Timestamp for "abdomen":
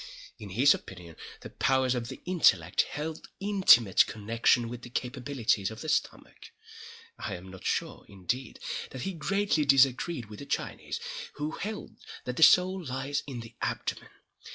13.61-14.09